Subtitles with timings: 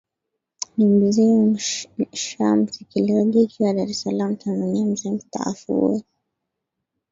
[0.77, 1.57] ni mzee
[2.13, 6.03] shaa msikilizaji akiwa dar es salam tanzania mzee mstaafu huyu